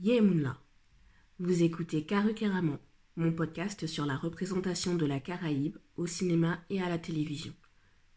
Yemunla. 0.00 0.58
Vous 1.38 1.62
écoutez 1.62 2.04
Karukeramon, 2.04 2.80
mon 3.14 3.32
podcast 3.32 3.86
sur 3.86 4.04
la 4.06 4.16
représentation 4.16 4.96
de 4.96 5.06
la 5.06 5.20
Caraïbe 5.20 5.78
au 5.96 6.08
cinéma 6.08 6.58
et 6.68 6.82
à 6.82 6.88
la 6.88 6.98
télévision. 6.98 7.52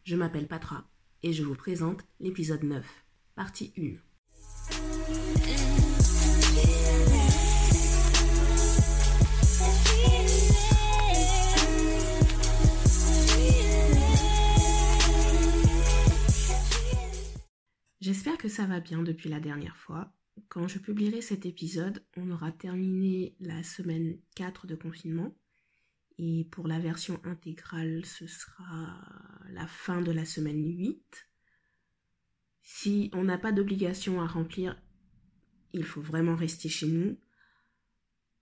Je 0.03 0.15
m'appelle 0.15 0.47
Patra 0.47 0.89
et 1.21 1.33
je 1.33 1.43
vous 1.43 1.53
présente 1.53 2.03
l'épisode 2.19 2.63
9, 2.63 2.83
partie 3.35 3.73
1. 3.77 3.93
J'espère 18.01 18.37
que 18.39 18.49
ça 18.49 18.65
va 18.65 18.79
bien 18.79 19.03
depuis 19.03 19.29
la 19.29 19.39
dernière 19.39 19.77
fois. 19.77 20.11
Quand 20.49 20.67
je 20.67 20.79
publierai 20.79 21.21
cet 21.21 21.45
épisode, 21.45 22.03
on 22.15 22.31
aura 22.31 22.51
terminé 22.51 23.35
la 23.39 23.63
semaine 23.63 24.17
4 24.35 24.67
de 24.67 24.75
confinement. 24.75 25.35
Et 26.17 26.47
pour 26.51 26.67
la 26.67 26.79
version 26.79 27.19
intégrale, 27.23 28.05
ce 28.05 28.27
sera 28.27 28.99
la 29.49 29.67
fin 29.67 30.01
de 30.01 30.11
la 30.11 30.25
semaine 30.25 30.63
8. 30.65 31.27
Si 32.63 33.09
on 33.13 33.23
n'a 33.23 33.37
pas 33.37 33.51
d'obligation 33.51 34.21
à 34.21 34.27
remplir, 34.27 34.81
il 35.73 35.83
faut 35.83 36.01
vraiment 36.01 36.35
rester 36.35 36.69
chez 36.69 36.87
nous. 36.87 37.19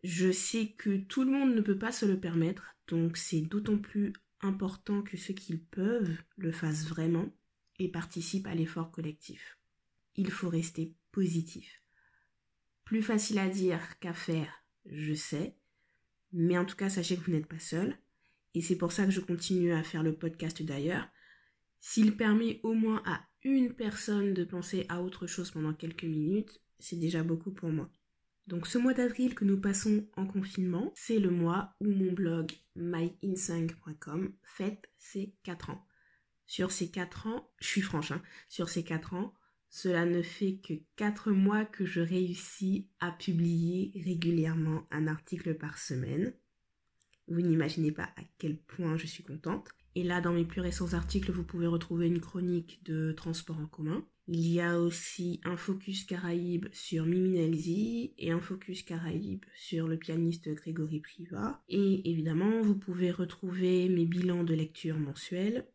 Je 0.04 0.32
sais 0.32 0.74
que 0.78 0.98
tout 0.98 1.24
le 1.24 1.32
monde 1.32 1.56
ne 1.56 1.62
peut 1.62 1.78
pas 1.78 1.92
se 1.92 2.06
le 2.06 2.20
permettre, 2.20 2.76
donc 2.88 3.18
c'est 3.18 3.42
d'autant 3.42 3.78
plus 3.78 4.14
important 4.42 5.02
que 5.02 5.18
ceux 5.18 5.34
qui 5.34 5.58
peuvent 5.58 6.18
le 6.38 6.52
fassent 6.52 6.88
vraiment 6.88 7.34
et 7.80 7.90
participe 7.90 8.48
à 8.48 8.56
l'effort 8.56 8.92
collectif. 8.92 9.58
Il 10.16 10.32
faut 10.32 10.50
rester 10.50 10.94
positif. 11.12 11.82
Plus 12.86 13.02
facile 13.02 13.40
à 13.40 13.50
dire 13.50 14.00
qu'à 14.00 14.14
faire, 14.14 14.64
je 14.86 15.14
sais, 15.14 15.58
mais 16.32 16.58
en 16.58 16.66
tout 16.66 16.76
cas, 16.76 16.90
sachez 16.90 17.18
que 17.18 17.26
vous 17.26 17.32
n'êtes 17.32 17.48
pas 17.48 17.60
seul. 17.60 17.98
Et 18.54 18.62
c'est 18.62 18.78
pour 18.78 18.92
ça 18.92 19.06
que 19.06 19.12
je 19.12 19.20
continue 19.20 19.74
à 19.74 19.84
faire 19.84 20.04
le 20.04 20.16
podcast 20.16 20.62
d'ailleurs. 20.64 21.08
S'il 21.80 22.16
permet 22.16 22.60
au 22.64 22.74
moins 22.74 23.02
à 23.06 23.22
une 23.44 23.74
personne 23.74 24.34
de 24.34 24.44
penser 24.44 24.86
à 24.90 25.02
autre 25.02 25.28
chose 25.28 25.52
pendant 25.52 25.74
quelques 25.74 26.04
minutes, 26.04 26.62
c'est 26.80 26.96
déjà 26.96 27.24
beaucoup 27.24 27.52
pour 27.52 27.70
moi. 27.70 27.90
Donc 28.48 28.68
ce 28.68 28.78
mois 28.78 28.94
d'avril 28.94 29.34
que 29.34 29.46
nous 29.46 29.60
passons 29.60 30.08
en 30.16 30.28
confinement, 30.28 30.92
c'est 30.96 31.20
le 31.20 31.32
mois 31.32 31.74
où 31.80 31.90
mon 31.90 32.12
blog 32.12 32.52
myinsync.com 32.76 34.34
fête 34.44 34.90
ses 34.98 35.36
4 35.44 35.72
ans. 35.72 35.86
Sur 36.46 36.72
ces 36.72 36.92
quatre 36.92 37.28
ans, 37.28 37.50
je 37.60 37.68
suis 37.68 37.82
franche, 37.82 38.12
hein, 38.12 38.22
sur 38.50 38.70
ces 38.70 38.84
quatre 38.84 39.16
ans, 39.16 39.34
cela 39.76 40.06
ne 40.06 40.22
fait 40.22 40.56
que 40.64 40.74
quatre 40.96 41.32
mois 41.32 41.66
que 41.66 41.86
je 41.86 42.00
réussis 42.00 42.88
à 43.02 43.12
publier 43.12 43.92
régulièrement 44.06 44.88
un 44.90 45.06
article 45.06 45.54
par 45.54 45.78
semaine. 45.78 46.34
Vous 47.28 47.42
n'imaginez 47.42 47.92
pas 47.92 48.10
à 48.16 48.22
quel 48.38 48.58
point 48.58 48.96
je 48.96 49.06
suis 49.06 49.26
contente. 49.26 49.68
Et 49.94 50.04
là, 50.04 50.22
dans 50.22 50.32
mes 50.32 50.46
plus 50.46 50.62
récents 50.62 50.94
articles, 50.94 51.34
vous 51.34 51.44
pouvez 51.44 51.68
retrouver 51.68 52.08
une 52.08 52.22
chronique 52.22 52.86
de 52.86 53.12
transport 53.12 53.60
en 53.60 53.68
commun. 53.68 54.08
Il 54.30 54.48
y 54.48 54.62
a 54.62 54.80
aussi 54.80 55.42
un 55.44 55.58
focus 55.58 56.06
Caraïbe 56.06 56.68
sur 56.72 57.06
Mimi 57.06 57.32
Nelzi 57.32 58.14
et 58.18 58.32
un 58.32 58.40
focus 58.40 58.82
Caraïbe 58.82 59.44
sur 59.56 59.90
le 59.90 59.98
pianiste 59.98 60.48
Grégory 60.54 61.02
Priva. 61.02 61.62
Et 61.68 62.10
évidemment, 62.10 62.62
vous 62.62 62.78
pouvez 62.78 63.12
retrouver 63.12 63.90
mes 63.90 64.06
bilans 64.06 64.46
de 64.46 64.54
lecture 64.54 64.98
mensuels, 64.98 65.68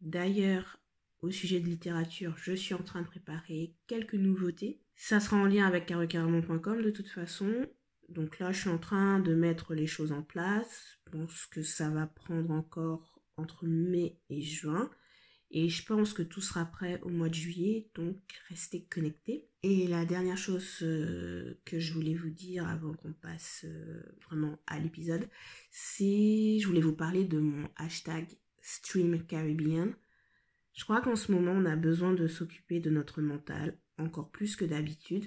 D'ailleurs, 0.00 0.78
au 1.22 1.30
sujet 1.30 1.60
de 1.60 1.66
littérature, 1.66 2.36
je 2.36 2.52
suis 2.52 2.74
en 2.74 2.82
train 2.82 3.02
de 3.02 3.06
préparer 3.06 3.74
quelques 3.86 4.14
nouveautés. 4.14 4.80
Ça 4.94 5.20
sera 5.20 5.36
en 5.36 5.46
lien 5.46 5.66
avec 5.66 5.86
carrecarrement.com 5.86 6.82
de 6.82 6.90
toute 6.90 7.08
façon. 7.08 7.66
Donc 8.08 8.38
là, 8.38 8.52
je 8.52 8.60
suis 8.60 8.70
en 8.70 8.78
train 8.78 9.18
de 9.18 9.34
mettre 9.34 9.74
les 9.74 9.86
choses 9.86 10.12
en 10.12 10.22
place. 10.22 10.98
Je 11.06 11.18
pense 11.18 11.46
que 11.46 11.62
ça 11.62 11.90
va 11.90 12.06
prendre 12.06 12.50
encore 12.50 13.20
entre 13.36 13.66
mai 13.66 14.18
et 14.30 14.40
juin. 14.40 14.90
Et 15.50 15.68
je 15.68 15.84
pense 15.84 16.12
que 16.12 16.22
tout 16.22 16.40
sera 16.40 16.64
prêt 16.64 17.00
au 17.02 17.08
mois 17.08 17.28
de 17.28 17.34
juillet, 17.34 17.88
donc 17.94 18.16
restez 18.48 18.84
connectés. 18.84 19.48
Et 19.62 19.86
la 19.86 20.04
dernière 20.04 20.36
chose 20.36 20.78
euh, 20.82 21.54
que 21.64 21.78
je 21.78 21.92
voulais 21.92 22.14
vous 22.14 22.30
dire 22.30 22.66
avant 22.66 22.94
qu'on 22.94 23.12
passe 23.12 23.64
euh, 23.64 24.02
vraiment 24.28 24.58
à 24.66 24.80
l'épisode, 24.80 25.28
c'est 25.70 26.58
je 26.58 26.66
voulais 26.66 26.80
vous 26.80 26.96
parler 26.96 27.24
de 27.24 27.38
mon 27.38 27.68
hashtag 27.76 28.26
Stream 28.60 29.24
Caribbean. 29.24 29.94
Je 30.76 30.84
crois 30.84 31.00
qu'en 31.00 31.16
ce 31.16 31.32
moment, 31.32 31.52
on 31.52 31.64
a 31.64 31.74
besoin 31.74 32.12
de 32.12 32.28
s'occuper 32.28 32.80
de 32.80 32.90
notre 32.90 33.22
mental, 33.22 33.78
encore 33.98 34.30
plus 34.30 34.56
que 34.56 34.64
d'habitude. 34.64 35.26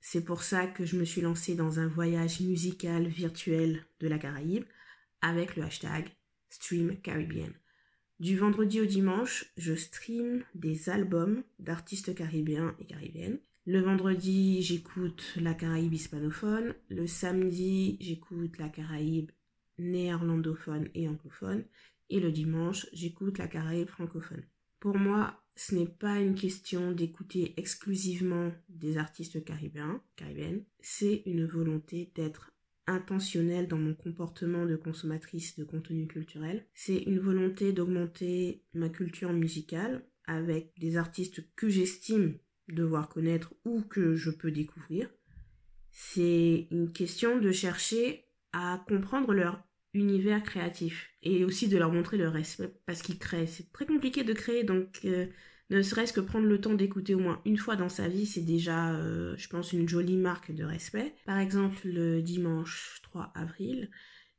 C'est 0.00 0.24
pour 0.24 0.42
ça 0.42 0.66
que 0.66 0.84
je 0.84 0.96
me 0.96 1.04
suis 1.04 1.20
lancée 1.20 1.54
dans 1.54 1.78
un 1.78 1.86
voyage 1.86 2.40
musical 2.40 3.06
virtuel 3.06 3.86
de 4.00 4.08
la 4.08 4.18
Caraïbe 4.18 4.64
avec 5.22 5.56
le 5.56 5.62
hashtag 5.62 6.10
Stream 6.50 7.00
Caribbean. 7.00 7.52
Du 8.18 8.36
vendredi 8.36 8.80
au 8.80 8.84
dimanche, 8.84 9.46
je 9.56 9.74
stream 9.74 10.44
des 10.54 10.88
albums 10.88 11.44
d'artistes 11.60 12.14
caribéens 12.14 12.76
et 12.80 12.84
caribéennes. 12.84 13.38
Le 13.66 13.80
vendredi, 13.80 14.60
j'écoute 14.60 15.34
la 15.36 15.54
Caraïbe 15.54 15.94
hispanophone. 15.94 16.74
Le 16.88 17.06
samedi, 17.06 17.96
j'écoute 18.00 18.58
la 18.58 18.68
Caraïbe 18.68 19.30
néerlandophone 19.78 20.88
et 20.94 21.08
anglophone 21.08 21.64
et 22.10 22.20
le 22.20 22.30
dimanche, 22.30 22.86
j'écoute 22.92 23.38
la 23.38 23.48
Caraïbe 23.48 23.88
francophone. 23.88 24.44
Pour 24.84 24.98
moi, 24.98 25.42
ce 25.56 25.74
n'est 25.74 25.88
pas 25.88 26.20
une 26.20 26.34
question 26.34 26.92
d'écouter 26.92 27.54
exclusivement 27.56 28.52
des 28.68 28.98
artistes 28.98 29.42
caribéens, 29.42 30.02
caribéennes, 30.14 30.62
c'est 30.82 31.22
une 31.24 31.46
volonté 31.46 32.12
d'être 32.14 32.52
intentionnelle 32.86 33.66
dans 33.66 33.78
mon 33.78 33.94
comportement 33.94 34.66
de 34.66 34.76
consommatrice 34.76 35.58
de 35.58 35.64
contenu 35.64 36.06
culturel. 36.06 36.66
C'est 36.74 36.98
une 36.98 37.18
volonté 37.18 37.72
d'augmenter 37.72 38.62
ma 38.74 38.90
culture 38.90 39.32
musicale 39.32 40.06
avec 40.26 40.78
des 40.78 40.98
artistes 40.98 41.42
que 41.56 41.70
j'estime 41.70 42.36
devoir 42.68 43.08
connaître 43.08 43.54
ou 43.64 43.80
que 43.80 44.16
je 44.16 44.30
peux 44.30 44.50
découvrir. 44.50 45.08
C'est 45.92 46.68
une 46.70 46.92
question 46.92 47.38
de 47.40 47.52
chercher 47.52 48.26
à 48.52 48.84
comprendre 48.86 49.32
leur 49.32 49.64
univers 49.94 50.42
créatif 50.42 51.10
et 51.22 51.44
aussi 51.44 51.68
de 51.68 51.78
leur 51.78 51.92
montrer 51.92 52.16
le 52.16 52.28
respect 52.28 52.72
parce 52.86 53.02
qu'ils 53.02 53.18
créent. 53.18 53.46
C'est 53.46 53.72
très 53.72 53.86
compliqué 53.86 54.24
de 54.24 54.32
créer, 54.32 54.64
donc 54.64 55.00
euh, 55.04 55.26
ne 55.70 55.82
serait-ce 55.82 56.12
que 56.12 56.20
prendre 56.20 56.46
le 56.46 56.60
temps 56.60 56.74
d'écouter 56.74 57.14
au 57.14 57.20
moins 57.20 57.40
une 57.44 57.56
fois 57.56 57.76
dans 57.76 57.88
sa 57.88 58.08
vie, 58.08 58.26
c'est 58.26 58.42
déjà, 58.42 58.94
euh, 58.94 59.34
je 59.36 59.48
pense, 59.48 59.72
une 59.72 59.88
jolie 59.88 60.16
marque 60.16 60.52
de 60.52 60.64
respect. 60.64 61.14
Par 61.24 61.38
exemple, 61.38 61.88
le 61.88 62.20
dimanche 62.20 63.00
3 63.04 63.32
avril, 63.34 63.90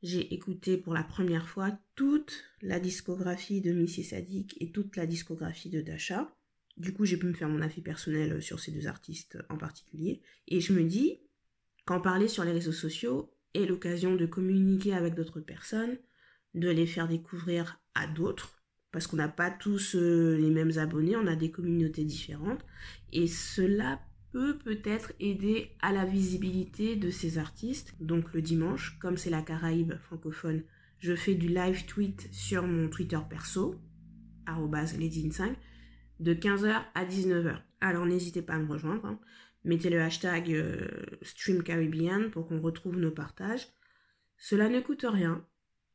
j'ai 0.02 0.34
écouté 0.34 0.76
pour 0.76 0.94
la 0.94 1.02
première 1.02 1.48
fois 1.48 1.76
toute 1.96 2.44
la 2.62 2.78
discographie 2.78 3.60
de 3.60 3.72
Missy 3.72 4.04
Sadik 4.04 4.56
et 4.60 4.70
toute 4.70 4.96
la 4.96 5.06
discographie 5.06 5.70
de 5.70 5.80
Dasha. 5.80 6.32
Du 6.76 6.92
coup, 6.92 7.06
j'ai 7.06 7.16
pu 7.16 7.26
me 7.26 7.32
faire 7.32 7.48
mon 7.48 7.62
avis 7.62 7.80
personnel 7.80 8.42
sur 8.42 8.60
ces 8.60 8.70
deux 8.70 8.86
artistes 8.86 9.38
en 9.48 9.56
particulier. 9.56 10.20
Et 10.46 10.60
je 10.60 10.74
me 10.74 10.84
dis, 10.84 11.20
qu'en 11.86 12.00
parler 12.00 12.28
sur 12.28 12.44
les 12.44 12.52
réseaux 12.52 12.72
sociaux, 12.72 13.32
l'occasion 13.54 14.16
de 14.16 14.26
communiquer 14.26 14.94
avec 14.94 15.14
d'autres 15.14 15.40
personnes, 15.40 15.96
de 16.54 16.68
les 16.68 16.86
faire 16.86 17.08
découvrir 17.08 17.80
à 17.94 18.06
d'autres, 18.06 18.62
parce 18.92 19.06
qu'on 19.06 19.16
n'a 19.16 19.28
pas 19.28 19.50
tous 19.50 19.94
euh, 19.94 20.36
les 20.36 20.50
mêmes 20.50 20.78
abonnés, 20.78 21.16
on 21.16 21.26
a 21.26 21.36
des 21.36 21.50
communautés 21.50 22.04
différentes, 22.04 22.64
et 23.12 23.26
cela 23.26 24.00
peut 24.32 24.58
peut-être 24.58 25.12
aider 25.20 25.70
à 25.80 25.92
la 25.92 26.04
visibilité 26.04 26.96
de 26.96 27.10
ces 27.10 27.38
artistes. 27.38 27.94
Donc 28.00 28.32
le 28.32 28.42
dimanche, 28.42 28.98
comme 29.00 29.16
c'est 29.16 29.30
la 29.30 29.42
Caraïbe 29.42 29.94
francophone, 29.98 30.62
je 30.98 31.14
fais 31.14 31.34
du 31.34 31.48
live 31.48 31.86
tweet 31.86 32.28
sur 32.32 32.66
mon 32.66 32.88
Twitter 32.88 33.18
perso, 33.28 33.76
lady5, 34.46 35.54
de 36.20 36.34
15h 36.34 36.82
à 36.94 37.04
19h. 37.04 37.60
Alors 37.80 38.06
n'hésitez 38.06 38.42
pas 38.42 38.54
à 38.54 38.58
me 38.58 38.70
rejoindre. 38.70 39.06
Hein 39.06 39.20
mettez 39.66 39.90
le 39.90 40.00
hashtag 40.00 40.52
euh, 40.52 40.86
Stream 41.22 41.62
Caribbean 41.62 42.30
pour 42.30 42.46
qu'on 42.46 42.60
retrouve 42.60 42.96
nos 42.96 43.10
partages. 43.10 43.68
Cela 44.38 44.68
ne 44.68 44.80
coûte 44.80 45.04
rien. 45.06 45.44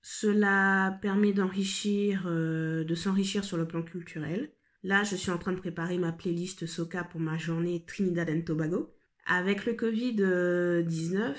Cela 0.02 1.00
permet 1.02 1.32
d'enrichir, 1.32 2.24
euh, 2.26 2.84
de 2.84 2.96
s'enrichir 2.96 3.44
sur 3.44 3.58
le 3.58 3.68
plan 3.68 3.82
culturel. 3.82 4.52
Là, 4.84 5.04
je 5.04 5.16
suis 5.16 5.32
en 5.32 5.38
train 5.38 5.54
de 5.54 5.60
préparer 5.60 5.98
ma 5.98 6.12
playlist 6.12 6.66
Soca 6.66 7.04
pour 7.04 7.22
ma 7.22 7.38
journée 7.38 7.84
Trinidad 7.86 8.30
and 8.30 8.42
Tobago. 8.42 8.94
Avec 9.28 9.66
le 9.66 9.74
Covid-19, 9.74 11.36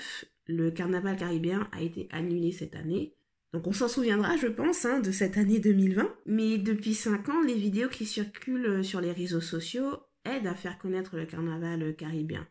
le 0.47 0.71
carnaval 0.71 1.17
caribéen 1.17 1.67
a 1.71 1.81
été 1.81 2.07
annulé 2.11 2.51
cette 2.51 2.75
année. 2.75 3.15
Donc 3.51 3.67
on 3.67 3.73
s'en 3.73 3.87
souviendra, 3.87 4.37
je 4.37 4.47
pense, 4.47 4.85
hein, 4.85 4.99
de 4.99 5.11
cette 5.11 5.37
année 5.37 5.59
2020. 5.59 6.09
Mais 6.25 6.57
depuis 6.57 6.93
5 6.95 7.29
ans, 7.29 7.41
les 7.41 7.53
vidéos 7.53 7.89
qui 7.89 8.05
circulent 8.05 8.83
sur 8.83 9.01
les 9.01 9.11
réseaux 9.11 9.41
sociaux 9.41 9.99
aide 10.25 10.47
à 10.47 10.55
faire 10.55 10.77
connaître 10.77 11.15
le 11.15 11.25
carnaval 11.25 11.95
caribéen. 11.95 12.47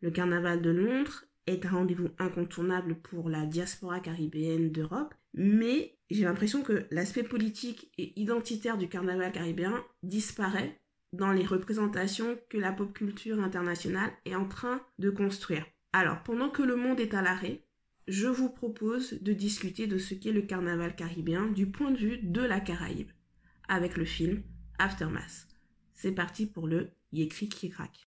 Le 0.00 0.10
carnaval 0.10 0.62
de 0.62 0.70
Londres 0.70 1.24
est 1.46 1.64
un 1.64 1.70
rendez-vous 1.70 2.08
incontournable 2.18 2.96
pour 2.96 3.28
la 3.28 3.46
diaspora 3.46 4.00
caribéenne 4.00 4.70
d'Europe, 4.70 5.14
mais 5.34 5.98
j'ai 6.10 6.24
l'impression 6.24 6.62
que 6.62 6.86
l'aspect 6.90 7.22
politique 7.22 7.92
et 7.98 8.18
identitaire 8.20 8.78
du 8.78 8.88
carnaval 8.88 9.32
caribéen 9.32 9.84
disparaît 10.02 10.80
dans 11.12 11.32
les 11.32 11.46
représentations 11.46 12.38
que 12.48 12.58
la 12.58 12.72
pop 12.72 12.92
culture 12.92 13.40
internationale 13.40 14.10
est 14.24 14.34
en 14.34 14.46
train 14.46 14.80
de 14.98 15.10
construire. 15.10 15.64
Alors, 15.92 16.22
pendant 16.22 16.50
que 16.50 16.62
le 16.62 16.76
monde 16.76 17.00
est 17.00 17.14
à 17.14 17.22
l'arrêt, 17.22 17.62
je 18.06 18.28
vous 18.28 18.50
propose 18.50 19.14
de 19.22 19.32
discuter 19.32 19.86
de 19.86 19.98
ce 19.98 20.14
qu'est 20.14 20.32
le 20.32 20.42
carnaval 20.42 20.94
caribéen 20.94 21.46
du 21.46 21.66
point 21.66 21.90
de 21.90 21.96
vue 21.96 22.18
de 22.18 22.42
la 22.42 22.60
Caraïbe, 22.60 23.10
avec 23.68 23.96
le 23.96 24.04
film 24.04 24.42
Aftermath. 24.78 25.48
C'est 25.94 26.12
parti 26.12 26.46
pour 26.46 26.68
le 26.68 26.90
Yécri 27.16 27.48
qui 27.48 27.70
craque. 27.70 28.06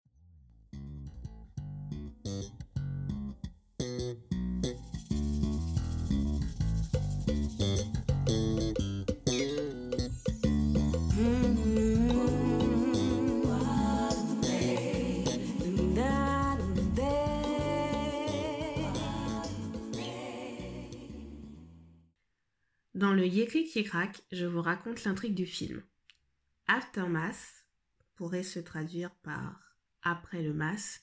Dans 22.95 23.13
le 23.13 23.27
Yékrik 23.27 23.75
Yékrak, 23.75 24.23
je 24.31 24.47
vous 24.47 24.63
raconte 24.63 25.03
l'intrigue 25.03 25.35
du 25.35 25.45
film. 25.45 25.83
Aftermath 26.67 27.64
pourrait 28.15 28.44
se 28.44 28.59
traduire 28.59 29.12
par 29.23 29.62
après 30.01 30.41
le 30.41 30.53
mas. 30.53 31.01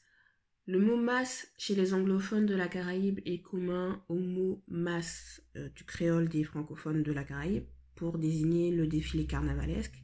Le 0.67 0.79
mot 0.79 0.97
mas 0.97 1.49
chez 1.59 1.75
les 1.75 1.93
anglophones 1.93 2.47
de 2.47 2.55
la 2.55 2.69
Caraïbe 2.69 3.21
est 3.25 3.43
commun 3.43 4.03
au 4.09 4.15
mot 4.15 4.63
mas 4.69 5.43
euh, 5.57 5.69
du 5.71 5.85
créole 5.85 6.29
des 6.29 6.45
francophones 6.45 7.03
de 7.03 7.13
la 7.13 7.25
Caraïbe 7.25 7.67
pour 7.97 8.19
désigner 8.19 8.71
le 8.71 8.87
défilé 8.87 9.27
carnavalesque, 9.27 10.01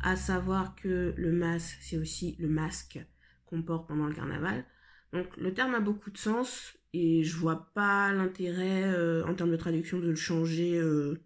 à 0.00 0.16
savoir 0.16 0.74
que 0.76 1.14
le 1.16 1.32
mas 1.32 1.76
c'est 1.80 1.96
aussi 1.96 2.36
le 2.38 2.48
masque 2.48 3.00
qu'on 3.46 3.62
porte 3.62 3.88
pendant 3.88 4.06
le 4.06 4.14
carnaval. 4.14 4.64
Donc 5.12 5.34
le 5.36 5.52
terme 5.52 5.74
a 5.74 5.80
beaucoup 5.80 6.10
de 6.10 6.18
sens 6.18 6.76
et 6.92 7.24
je 7.24 7.36
vois 7.36 7.70
pas 7.74 8.12
l'intérêt 8.12 8.84
euh, 8.84 9.24
en 9.26 9.34
termes 9.34 9.50
de 9.50 9.56
traduction 9.56 9.98
de 9.98 10.08
le 10.08 10.14
changer 10.14 10.78
euh, 10.78 11.18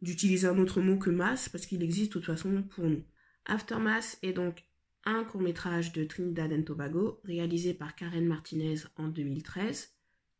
d'utiliser 0.00 0.46
un 0.46 0.58
autre 0.58 0.80
mot 0.80 0.98
que 0.98 1.10
masse 1.10 1.48
parce 1.48 1.66
qu'il 1.66 1.82
existe 1.82 2.08
de 2.08 2.12
toute 2.14 2.26
façon 2.26 2.62
pour 2.62 2.84
nous. 2.84 3.04
Aftermath 3.46 4.18
est 4.22 4.32
donc 4.32 4.64
un 5.04 5.24
court 5.24 5.40
métrage 5.40 5.92
de 5.92 6.04
Trinidad 6.04 6.52
and 6.52 6.62
Tobago 6.62 7.20
réalisé 7.24 7.74
par 7.74 7.94
Karen 7.94 8.26
Martinez 8.26 8.76
en 8.96 9.08
2013. 9.08 9.92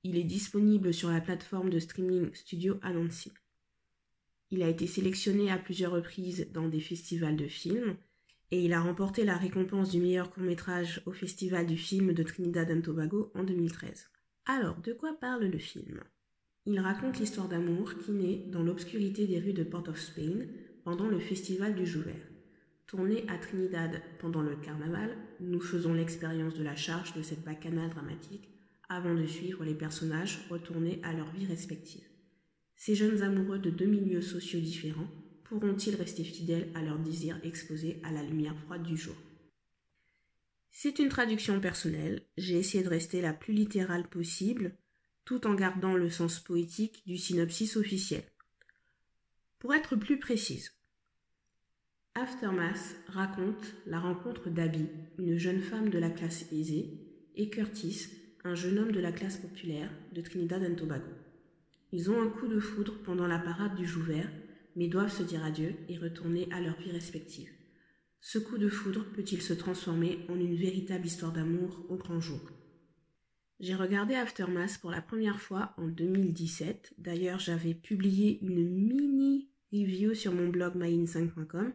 Il 0.05 0.17
est 0.17 0.25
disponible 0.25 0.95
sur 0.95 1.11
la 1.11 1.21
plateforme 1.21 1.71
de 1.71 1.79
streaming 1.79 2.33
Studio 2.35 2.79
Anansi. 2.83 3.33
Il 4.51 4.63
a 4.63 4.69
été 4.69 4.87
sélectionné 4.87 5.51
à 5.51 5.59
plusieurs 5.59 5.93
reprises 5.93 6.49
dans 6.53 6.69
des 6.69 6.81
festivals 6.81 7.37
de 7.37 7.49
films 7.49 7.97
et 8.51 8.63
il 8.63 8.73
a 8.73 8.81
remporté 8.81 9.25
la 9.25 9.37
récompense 9.37 9.91
du 9.91 9.99
meilleur 9.99 10.31
court 10.31 10.43
métrage 10.43 11.03
au 11.07 11.13
Festival 11.13 11.67
du 11.67 11.77
film 11.77 12.13
de 12.13 12.23
Trinidad 12.23 12.71
and 12.71 12.83
Tobago 12.83 13.33
en 13.35 13.45
2013. 13.45 14.11
Alors, 14.45 14.81
de 14.81 14.93
quoi 14.93 15.15
parle 15.15 15.47
le 15.47 15.59
film? 15.59 16.03
Il 16.67 16.79
raconte 16.79 17.19
l'histoire 17.19 17.49
d'amour 17.49 17.95
qui 17.99 18.13
naît 18.13 18.45
dans 18.49 18.63
l'obscurité 18.63 19.27
des 19.27 19.41
rues 19.41 19.55
de 19.55 19.65
Port 19.65 19.89
of 19.89 19.99
Spain 19.99 20.47
pendant 20.85 21.09
le 21.09 21.19
festival 21.19 21.75
du 21.75 21.87
Jouvert. 21.87 22.32
Tourné 22.93 23.25
à 23.29 23.39
Trinidad 23.39 24.03
pendant 24.19 24.43
le 24.43 24.55
carnaval, 24.55 25.17
nous 25.41 25.63
faisons 25.63 25.95
l'expérience 25.95 26.53
de 26.53 26.63
la 26.63 26.77
charge 26.77 27.15
de 27.15 27.23
cette 27.23 27.43
bacchanale 27.43 27.89
dramatique 27.89 28.51
avant 28.91 29.15
de 29.15 29.25
suivre 29.25 29.65
les 29.65 29.75
personnages 29.75 30.47
retournés 30.51 31.01
à 31.03 31.15
leur 31.15 31.33
vie 31.33 31.47
respective. 31.47 32.07
Ces 32.77 32.95
jeunes 32.95 33.23
amoureux 33.23 33.59
de 33.59 33.71
deux 33.71 33.87
milieux 33.87 34.21
sociaux 34.21 34.61
différents 34.61 35.09
pourront-ils 35.45 35.95
rester 35.95 36.23
fidèles 36.23 36.71
à 36.75 36.83
leur 36.83 36.99
désir 36.99 37.41
exposé 37.45 37.99
à 38.03 38.13
la 38.13 38.23
lumière 38.23 38.59
froide 38.67 38.83
du 38.83 38.99
jour? 38.99 39.17
C'est 40.71 40.99
une 40.99 41.09
traduction 41.09 41.63
personnelle, 41.63 42.27
j'ai 42.37 42.59
essayé 42.59 42.85
de 42.85 42.91
rester 42.91 43.23
la 43.23 43.33
plus 43.33 43.55
littérale 43.55 44.07
possible 44.07 44.77
tout 45.25 45.47
en 45.47 45.55
gardant 45.55 45.95
le 45.95 46.11
sens 46.11 46.41
poétique 46.41 47.03
du 47.07 47.17
synopsis 47.17 47.75
officiel. 47.79 48.25
Pour 49.61 49.73
être 49.73 49.97
plus 49.97 50.19
précise, 50.19 50.73
Aftermath 52.15 52.95
raconte 53.09 53.75
la 53.87 53.99
rencontre 53.99 54.51
d'Abby, 54.51 54.87
une 55.19 55.39
jeune 55.39 55.63
femme 55.63 55.89
de 55.89 55.99
la 55.99 56.11
classe 56.11 56.45
aisée, 56.53 57.01
et 57.37 57.49
Curtis, 57.49 58.09
un 58.45 58.55
jeune 58.55 58.79
homme 58.79 58.93
de 58.93 59.01
la 59.01 59.13
classe 59.13 59.39
populaire 59.39 59.91
de 60.13 60.21
Trinidad 60.21 60.63
and 60.63 60.75
Tobago. 60.75 61.09
Ils 61.91 62.11
ont 62.11 62.21
un 62.21 62.29
coup 62.29 62.49
de 62.49 62.61
foudre 62.61 63.03
pendant 63.03 63.27
la 63.27 63.39
parade 63.39 63.77
du 63.77 63.87
Jouvert, 63.87 64.31
mais 64.77 64.89
doivent 64.89 65.11
se 65.11 65.23
dire 65.23 65.43
adieu 65.43 65.75
et 65.89 65.97
retourner 65.97 66.49
à 66.53 66.61
leur 66.61 66.79
vie 66.79 66.91
respective. 66.91 67.49
Ce 68.21 68.39
coup 68.39 68.59
de 68.59 68.69
foudre 68.69 69.07
peut-il 69.15 69.41
se 69.41 69.55
transformer 69.55 70.19
en 70.29 70.39
une 70.39 70.55
véritable 70.55 71.07
histoire 71.07 71.33
d'amour 71.33 71.87
au 71.89 71.97
grand 71.97 72.21
jour? 72.21 72.41
J'ai 73.59 73.75
regardé 73.75 74.15
Aftermath 74.15 74.79
pour 74.83 74.91
la 74.91 75.01
première 75.01 75.41
fois 75.41 75.73
en 75.79 75.89
2017. 75.89 76.93
D'ailleurs, 76.99 77.39
j'avais 77.39 77.75
publié 77.75 78.39
une 78.43 78.69
mini 78.69 79.49
review 79.73 80.13
sur 80.13 80.35
mon 80.35 80.49
blog 80.49 80.77
myin5.com 80.77 81.73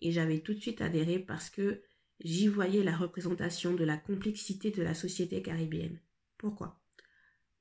et 0.00 0.12
j'avais 0.12 0.40
tout 0.40 0.54
de 0.54 0.60
suite 0.60 0.80
adhéré 0.80 1.18
parce 1.18 1.50
que 1.50 1.82
j'y 2.20 2.48
voyais 2.48 2.82
la 2.82 2.96
représentation 2.96 3.74
de 3.74 3.84
la 3.84 3.96
complexité 3.96 4.70
de 4.70 4.82
la 4.82 4.94
société 4.94 5.42
caribéenne. 5.42 6.00
Pourquoi? 6.38 6.80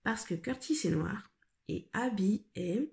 Parce 0.03 0.25
que 0.25 0.36
Curtis 0.36 0.88
est 0.88 0.91
noir 0.91 1.31
et 1.68 1.89
Abby 1.94 2.45
est 2.56 2.91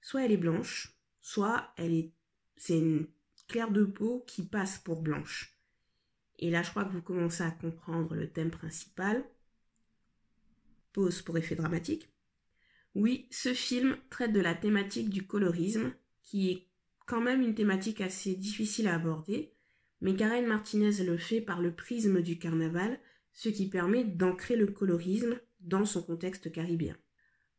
soit 0.00 0.24
elle 0.24 0.32
est 0.32 0.36
blanche, 0.36 0.96
soit 1.20 1.72
elle 1.76 1.94
est 1.94 2.12
c'est 2.56 2.78
une 2.78 3.08
claire 3.48 3.70
de 3.70 3.84
peau 3.84 4.24
qui 4.26 4.44
passe 4.44 4.78
pour 4.78 5.02
blanche. 5.02 5.58
Et 6.38 6.50
là, 6.50 6.62
je 6.62 6.70
crois 6.70 6.84
que 6.84 6.92
vous 6.92 7.02
commencez 7.02 7.42
à 7.42 7.50
comprendre 7.50 8.14
le 8.14 8.30
thème 8.30 8.50
principal 8.50 9.24
pose 10.92 11.22
pour 11.22 11.38
effet 11.38 11.54
dramatique. 11.54 12.08
Oui, 12.94 13.26
ce 13.30 13.54
film 13.54 13.96
traite 14.10 14.32
de 14.32 14.40
la 14.40 14.54
thématique 14.54 15.08
du 15.08 15.26
colorisme, 15.26 15.94
qui 16.22 16.50
est 16.50 16.68
quand 17.06 17.20
même 17.20 17.42
une 17.42 17.54
thématique 17.54 18.00
assez 18.00 18.34
difficile 18.34 18.88
à 18.88 18.94
aborder, 18.94 19.52
mais 20.00 20.14
Karen 20.16 20.46
Martinez 20.46 21.04
le 21.04 21.16
fait 21.16 21.40
par 21.40 21.60
le 21.60 21.74
prisme 21.74 22.22
du 22.22 22.38
carnaval, 22.38 22.98
ce 23.32 23.48
qui 23.48 23.68
permet 23.68 24.04
d'ancrer 24.04 24.56
le 24.56 24.66
colorisme 24.66 25.38
dans 25.60 25.84
son 25.84 26.02
contexte 26.02 26.50
caribéen. 26.52 26.96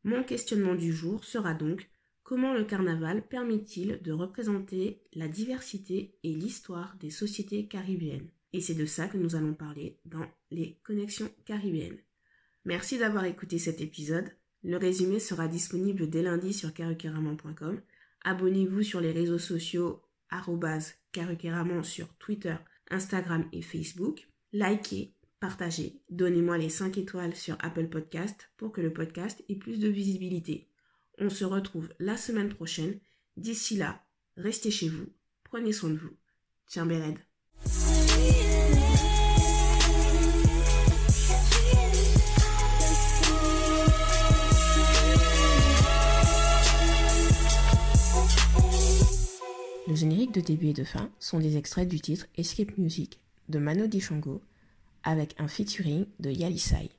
Mon 0.04 0.22
questionnement 0.22 0.74
du 0.74 0.92
jour 0.92 1.24
sera 1.24 1.54
donc 1.54 1.88
comment 2.22 2.52
le 2.52 2.64
carnaval 2.64 3.26
permet-il 3.26 4.00
de 4.02 4.12
représenter 4.12 5.02
la 5.14 5.28
diversité 5.28 6.18
et 6.22 6.34
l'histoire 6.34 6.96
des 7.00 7.10
sociétés 7.10 7.66
caribéennes? 7.66 8.28
Et 8.52 8.60
c'est 8.60 8.74
de 8.74 8.86
ça 8.86 9.08
que 9.08 9.16
nous 9.16 9.34
allons 9.34 9.54
parler 9.54 9.98
dans 10.04 10.26
les 10.50 10.78
connexions 10.84 11.30
caribéennes. 11.44 11.98
Merci 12.64 12.98
d'avoir 12.98 13.24
écouté 13.24 13.58
cet 13.58 13.80
épisode. 13.80 14.30
Le 14.62 14.76
résumé 14.76 15.18
sera 15.18 15.48
disponible 15.48 16.08
dès 16.08 16.22
lundi 16.22 16.52
sur 16.52 16.72
karukeraman.com. 16.72 17.80
Abonnez-vous 18.24 18.82
sur 18.82 19.00
les 19.00 19.12
réseaux 19.12 19.38
sociaux 19.38 20.02
karukeraman 21.12 21.82
sur 21.82 22.08
Twitter, 22.16 22.56
Instagram 22.90 23.48
et 23.52 23.62
Facebook. 23.62 24.26
Likez, 24.52 25.14
partagez, 25.40 26.00
donnez-moi 26.10 26.58
les 26.58 26.68
5 26.68 26.98
étoiles 26.98 27.34
sur 27.34 27.56
Apple 27.60 27.88
Podcast 27.88 28.50
pour 28.56 28.72
que 28.72 28.80
le 28.80 28.92
podcast 28.92 29.44
ait 29.48 29.56
plus 29.56 29.78
de 29.78 29.88
visibilité. 29.88 30.68
On 31.18 31.30
se 31.30 31.44
retrouve 31.44 31.92
la 31.98 32.16
semaine 32.16 32.52
prochaine. 32.52 32.98
D'ici 33.36 33.76
là, 33.76 34.04
restez 34.36 34.70
chez 34.70 34.88
vous, 34.88 35.06
prenez 35.44 35.72
soin 35.72 35.90
de 35.90 35.98
vous. 35.98 36.16
Tiens, 36.66 36.86
Béred. 36.86 37.18
Le 50.04 50.10
générique 50.10 50.34
de 50.34 50.42
début 50.42 50.66
et 50.66 50.72
de 50.74 50.84
fin 50.84 51.10
sont 51.18 51.38
des 51.38 51.56
extraits 51.56 51.88
du 51.88 51.98
titre 51.98 52.26
Escape 52.36 52.76
Music 52.76 53.18
de 53.48 53.58
Mano 53.58 53.86
Dishango 53.86 54.42
avec 55.02 55.34
un 55.38 55.48
featuring 55.48 56.04
de 56.20 56.30
Yalisai. 56.30 56.90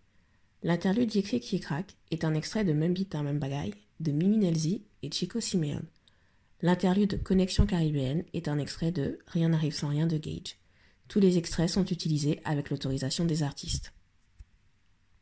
L'interlude 0.64 1.14
Yekri 1.14 1.40
qui 1.40 1.62
est 2.10 2.24
un 2.24 2.34
extrait 2.34 2.64
de 2.64 2.74
Membita 2.74 3.22
Membagay 3.22 3.76
de 4.00 4.12
Mimi 4.12 4.38
Nelzi 4.38 4.82
et 5.04 5.12
Chico 5.12 5.40
Simeon. 5.40 5.84
L'interlude 6.64 7.22
Connexion 7.22 7.68
caribéenne 7.68 8.24
est 8.34 8.48
un 8.48 8.58
extrait 8.58 8.92
de 8.92 9.20
Rien 9.28 9.50
n'arrive 9.50 9.76
sans 9.76 9.90
rien 9.90 10.08
de 10.08 10.18
Gage. 10.18 10.58
Tous 11.08 11.20
les 11.20 11.38
extraits 11.38 11.70
sont 11.70 11.86
utilisés 11.86 12.42
avec 12.44 12.72
l'autorisation 12.72 13.26
des 13.26 13.44
artistes. 13.44 13.94